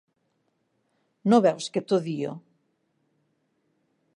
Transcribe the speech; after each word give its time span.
No 1.33 1.39
veus 1.47 1.67
que 1.75 1.83
t'odio? 1.91 2.33